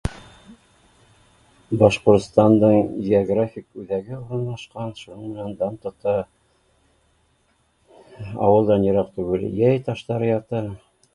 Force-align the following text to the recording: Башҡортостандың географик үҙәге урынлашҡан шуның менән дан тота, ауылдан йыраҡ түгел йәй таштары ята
Башҡортостандың 1.81 2.87
географик 3.09 3.81
үҙәге 3.83 4.15
урынлашҡан 4.21 4.89
шуның 5.01 5.29
менән 5.35 5.53
дан 5.59 5.77
тота, 5.85 6.13
ауылдан 8.47 8.89
йыраҡ 8.89 9.15
түгел 9.19 9.45
йәй 9.51 9.85
таштары 9.91 10.31
ята 10.37 10.63